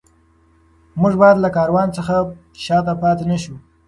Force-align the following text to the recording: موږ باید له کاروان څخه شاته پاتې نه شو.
موږ 0.99 1.13
باید 1.21 1.37
له 1.43 1.49
کاروان 1.57 1.87
څخه 1.97 2.15
شاته 2.63 2.93
پاتې 3.01 3.23
نه 3.31 3.37
شو. 3.43 3.55